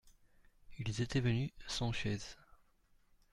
[0.79, 2.35] Ils étaient venus sans chaise.